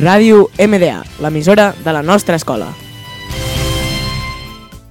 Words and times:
Ràdio 0.00 0.46
MDA, 0.56 1.02
l'emissora 1.20 1.74
de 1.84 1.92
la 1.92 2.00
nostra 2.00 2.38
escola. 2.40 2.70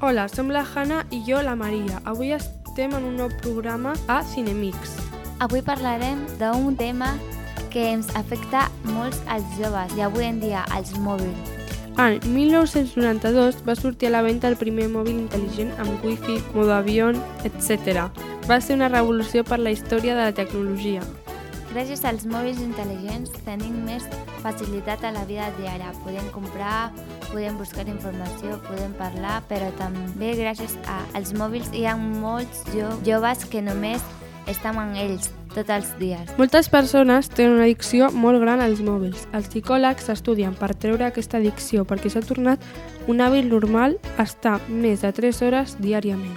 Hola, 0.02 0.28
som 0.30 0.52
la 0.54 0.62
Hanna 0.62 1.00
i 1.10 1.24
jo 1.26 1.40
la 1.42 1.56
Maria. 1.58 1.98
Avui 2.06 2.30
estem 2.36 2.94
en 2.94 3.08
un 3.08 3.16
nou 3.18 3.32
programa 3.42 3.96
a 4.06 4.20
Cinemix. 4.22 5.00
Avui 5.42 5.64
parlarem 5.66 6.22
d'un 6.38 6.78
tema 6.78 7.16
que 7.74 7.88
ens 7.90 8.12
afecta 8.14 8.68
molts 8.84 9.18
als 9.26 9.48
joves 9.58 9.96
i 9.98 10.04
avui 10.06 10.28
en 10.28 10.38
dia 10.44 10.62
als 10.70 10.94
mòbils. 10.94 11.58
En 11.98 12.20
1992 12.30 13.64
va 13.66 13.76
sortir 13.76 14.12
a 14.12 14.14
la 14.14 14.22
venda 14.22 14.48
el 14.48 14.60
primer 14.62 14.92
mòbil 14.94 15.24
intel·ligent 15.24 15.74
amb 15.82 16.06
wifi, 16.06 16.38
modo 16.54 16.76
avió, 16.78 17.10
etc. 17.50 18.06
Va 18.46 18.62
ser 18.62 18.78
una 18.78 18.94
revolució 18.94 19.42
per 19.44 19.58
la 19.58 19.74
història 19.74 20.14
de 20.14 20.30
la 20.30 20.38
tecnologia. 20.38 21.02
Gràcies 21.70 22.02
als 22.10 22.24
mòbils 22.26 22.58
intel·ligents 22.66 23.30
tenim 23.46 23.76
més 23.86 24.06
facilitat 24.42 25.04
a 25.06 25.12
la 25.14 25.22
vida 25.30 25.52
diària. 25.60 25.92
Podem 26.02 26.26
comprar, 26.34 26.90
podem 27.30 27.60
buscar 27.62 27.86
informació, 27.88 28.58
podem 28.66 28.96
parlar, 28.98 29.44
però 29.48 29.70
també 29.78 30.34
gràcies 30.40 30.74
a- 30.90 31.06
als 31.14 31.34
mòbils 31.38 31.70
hi 31.74 31.86
ha 31.86 31.96
molts 31.96 32.64
jo 32.74 32.90
joves 33.06 33.46
que 33.46 33.62
només 33.62 34.02
estan 34.48 34.80
amb 34.82 34.96
ells 34.98 35.30
tots 35.54 35.70
els 35.70 35.94
dies. 36.00 36.34
Moltes 36.40 36.70
persones 36.70 37.30
tenen 37.30 37.54
una 37.60 37.64
addicció 37.70 38.10
molt 38.12 38.42
gran 38.42 38.62
als 38.62 38.82
mòbils. 38.82 39.28
Els 39.32 39.48
psicòlegs 39.48 40.10
estudien 40.10 40.56
per 40.56 40.74
treure 40.74 41.06
aquesta 41.06 41.38
addicció 41.38 41.86
perquè 41.86 42.10
s'ha 42.10 42.22
tornat 42.26 42.60
un 43.08 43.18
hàbit 43.22 43.46
normal 43.46 44.00
estar 44.18 44.60
més 44.70 45.02
de 45.02 45.12
3 45.14 45.42
hores 45.44 45.78
diàriament. 45.80 46.34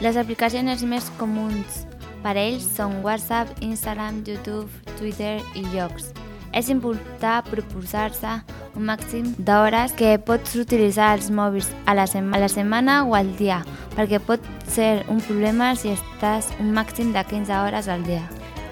Les 0.00 0.16
aplicacions 0.16 0.82
més 0.82 1.10
comuns 1.18 1.86
per 2.24 2.38
a 2.38 2.40
ells 2.40 2.64
són 2.76 3.02
WhatsApp, 3.04 3.52
Instagram, 3.60 4.22
YouTube, 4.24 4.70
Twitter 4.96 5.36
i 5.54 5.64
jocs. 5.74 6.10
És 6.54 6.70
important 6.70 7.44
proposar-se 7.50 8.30
un 8.78 8.86
màxim 8.88 9.32
d'hores 9.38 9.92
que 9.98 10.14
pots 10.22 10.54
utilitzar 10.58 11.12
els 11.18 11.28
mòbils 11.34 11.68
a 11.90 11.96
la, 11.98 12.06
a 12.06 12.40
la 12.40 12.50
setmana 12.50 13.02
o 13.04 13.14
al 13.18 13.30
dia, 13.36 13.60
perquè 13.96 14.22
pot 14.22 14.42
ser 14.70 15.04
un 15.12 15.20
problema 15.26 15.74
si 15.76 15.92
estàs 15.92 16.52
un 16.62 16.72
màxim 16.74 17.12
de 17.12 17.24
15 17.30 17.60
hores 17.60 17.90
al 17.90 18.06
dia. 18.06 18.22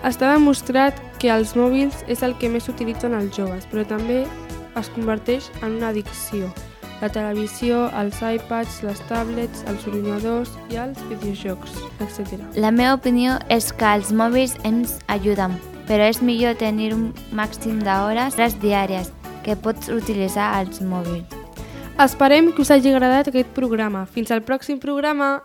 Està 0.03 0.33
demostrat 0.33 0.99
que 1.23 1.31
els 1.31 1.55
mòbils 1.59 2.03
és 2.11 2.25
el 2.27 2.35
que 2.39 2.51
més 2.51 2.71
utilitzen 2.71 3.15
els 3.19 3.35
joves, 3.37 3.69
però 3.71 3.85
també 3.87 4.25
es 4.79 4.95
converteix 4.97 5.51
en 5.61 5.77
una 5.77 5.93
addicció. 5.93 6.49
La 7.03 7.09
televisió, 7.11 7.89
els 7.99 8.21
iPads, 8.23 8.77
les 8.87 9.01
tablets, 9.09 9.65
els 9.67 9.87
ordinadors 9.91 10.53
i 10.71 10.79
els 10.79 11.01
videojocs, 11.11 11.75
etc. 11.99 12.37
La 12.55 12.71
meva 12.71 12.95
opinió 12.95 13.41
és 13.51 13.73
que 13.75 13.89
els 13.99 14.13
mòbils 14.15 14.55
ens 14.63 15.01
ajuden, 15.11 15.57
però 15.89 16.07
és 16.07 16.23
millor 16.23 16.55
tenir 16.61 16.93
un 16.95 17.09
màxim 17.35 17.81
d'hores 17.83 18.39
diàries 18.63 19.11
que 19.43 19.59
pots 19.59 19.91
utilitzar 19.91 20.53
els 20.61 20.79
mòbils. 20.79 21.27
Esperem 21.99 22.53
que 22.55 22.63
us 22.63 22.71
hagi 22.71 22.95
agradat 22.95 23.33
aquest 23.33 23.51
programa. 23.51 24.07
Fins 24.07 24.31
al 24.31 24.47
pròxim 24.47 24.79
programa! 24.79 25.41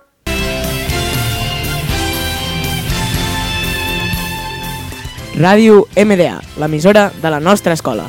Ràdio 5.37 5.83
MDA, 5.97 6.37
l'emissora 6.61 7.09
de 7.17 7.33
la 7.33 7.41
nostra 7.41 7.73
escola. 7.73 8.05